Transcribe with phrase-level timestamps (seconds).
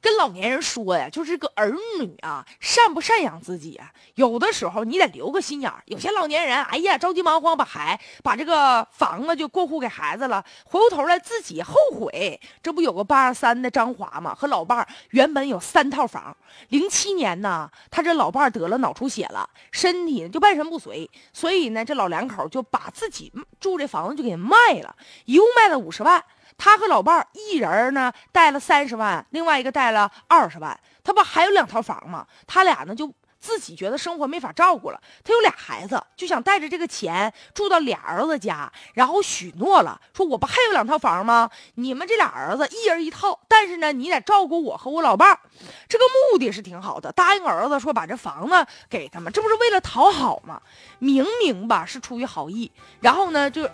[0.00, 5.82] 跟老年人说呀，就是个儿女啊，赡不赡养自己啊，有的时候你得留个心眼儿。
[5.86, 12.40] 有些老年人，哎呀，着急忙慌把孩把这个房子就过户给孩子了，回过头来自己后悔。
[12.62, 14.34] 这不有个八十三的张华吗？
[14.34, 16.34] 和老伴儿原本有三套房，
[16.68, 23.30] 零七年呢，他这老伴儿得了脑出血了，身体就半身不遂，所以呢，这老两口就把自己
[23.60, 24.96] 住这房子就给卖了，
[25.26, 26.24] 一共卖了五十万。
[26.62, 30.78] 他和老伴儿一人呢带了三十万，另外一个带了二十万。
[31.02, 32.26] 他不还有两套房吗？
[32.46, 35.00] 他俩呢就自己觉得生活没法照顾了。
[35.24, 41.48] 他有俩孩子，就想带着这个钱住到俩儿子家，然后许诺了，说我不还有两套房吗？
[41.76, 45.40] 你们这俩儿子一人一套，但是呢，你得照顾我和我老伴儿。
[45.88, 50.60] 这个目的是挺好的，答应儿子说把这房子给他们，这不是为了讨好吗？
[50.98, 52.70] 明明吧是出于好意，
[53.00, 53.66] 然后呢就。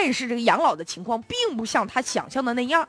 [0.00, 2.88] 但是这个养老的情况并不像他想象的那样，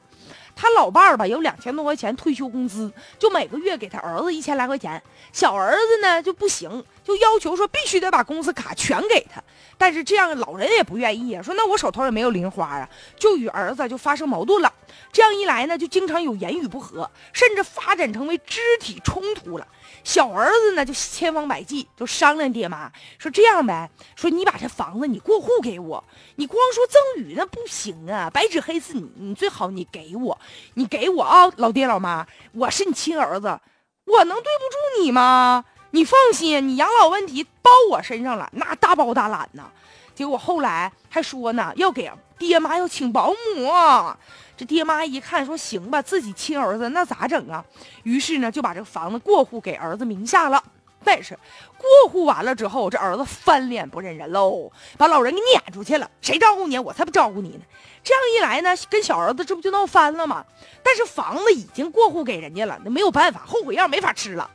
[0.55, 5.01] 他老伴儿吧有两千多块钱退休工资，就每个月给他儿子一千来块钱。
[5.31, 9.41] 小儿子呢就不行，就要求说必须得把工资卡全给他。
[9.77, 14.73] 但是这样老人也不愿意啊，说那我手头也没有零花啊，就与儿子就发生矛盾了。
[15.13, 19.65] 这样一来呢，就经常有言语不合，甚至发展成为肢体冲突了。
[20.03, 26.03] 小儿子呢，就千方百计就商量爹妈说这样呗，说你把这房子你过户给我，
[26.35, 30.39] 你光说赠与那不行啊，白纸黑字你你最好你给给我，
[30.73, 33.59] 你给我啊，老爹老妈，我是你亲儿子，
[34.05, 35.65] 我能对不住你吗？
[35.91, 39.69] 你放心，你养老问题包我身上了，那大包大揽呢。
[40.13, 44.15] 结果后来还说呢，要给爹妈要请保姆。
[44.57, 47.63] 这爹妈一看，说行吧，自己亲儿子那咋整啊？
[48.03, 50.61] 于是呢，就把这个房子过户给儿子名下了。
[51.03, 51.37] 但是
[51.77, 56.09] 过户完了之后，这儿子翻脸不认人喽，把老人给撵出去了。
[56.21, 56.77] 谁照顾你？
[56.77, 57.61] 我才不照顾你呢！
[58.03, 60.45] 这样一来呢，跟小儿子这不就闹翻了吗？
[60.83, 64.49] 但是房子已经过户给人家了，那没有办法，后悔药没法吃了。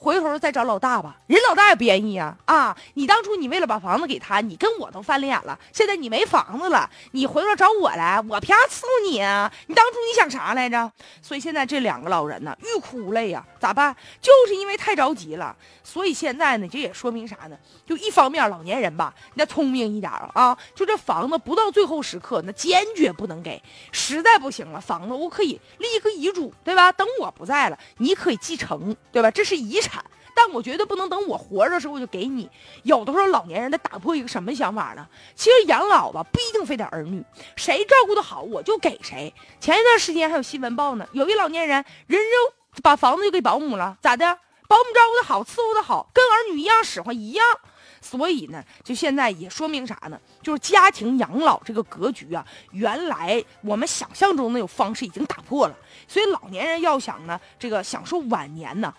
[0.00, 2.36] 回头再找老大吧，人老大也不愿意啊！
[2.44, 9.52] 啊，你当初你为了把房子给他，你跟我都翻脸了，现在你没房子了，你回头找我来，我凭啥伺候你啊！
[9.66, 10.90] 你当初你想啥来着？
[11.20, 13.94] 所以现在这两个老人呢，欲哭无泪呀，咋办？
[14.22, 17.56] 就是因为太着急了，所以现在呢，这也说明啥呢？
[17.84, 23.60] 就一方面，老年人吧，那聪明一点啊，就这房子不到最后时刻，那坚决不能给，
[23.90, 26.92] 实在不行了，房子我可以立一个遗嘱，对吧？
[26.92, 29.28] 等我不在了，你可以继承，对吧？
[29.28, 29.87] 这是遗产。
[30.38, 32.48] 但我觉得不能等我活着的时候我就给你。
[32.84, 35.04] 有的时候老年人得打破一个什么想法呢？
[35.34, 37.20] 其实养老吧不一定非得儿女，
[37.56, 39.34] 谁照顾的好我就给谁。
[39.58, 44.38] 前一段时间还有新闻报呢，有一老年人，人就把房子就给保姆了，咋的？
[44.68, 47.44] 保姆照顾的好，伺候的好，跟儿女一样使唤一样。
[48.00, 50.20] 所以呢，就现在也说明啥呢？
[50.40, 55.74] 就是家庭养老这个格局啊，原来我们想象中那种方式已经打破了。
[56.06, 58.94] 所以老年人要想呢，这个享受晚年呢。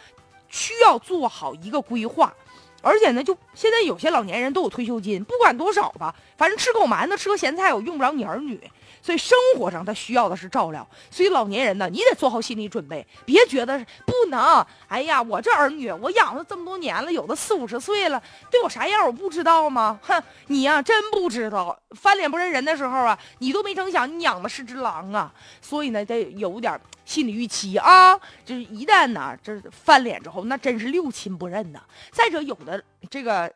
[0.50, 2.34] 需要做好一个规划，
[2.82, 8.60] 而且呢，就现在有些老年人都有退休金，不管多少吧，反正吃口馒头吃个咸菜，我用不着你儿女。
[9.02, 14.66] 所以生活上他需要的是照料，所以老年人呢，你得做好心理准备，别觉得不能。
[14.90, 19.98] 哎呀，我这儿女我养了这么多年了，有的四五十岁了，对我啥样我不知道吗？
[20.04, 25.34] 哼，你呀真不知道，翻脸不认人的时候啊，你都没成想你养的是只狼啊。
[25.62, 31.80] 所以呢，得有点心理预期啊，就是一旦呢这翻脸之后，那真是六亲不认呐。
[32.12, 33.52] 再者，有的的这个。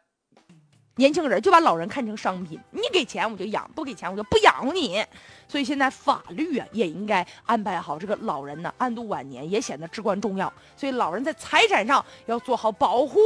[0.97, 5.03] 年轻人就把老人看成商品，你给钱我就养，不给钱我就不养你。
[5.47, 10.53] 所以现在法律啊也应该安排好这个老人呢安度晚年，也显得至关重要。
[10.77, 13.17] 所以老人在财产上要做好保护。